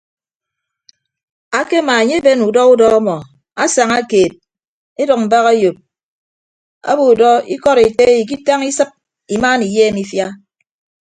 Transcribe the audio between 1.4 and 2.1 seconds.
Akemaa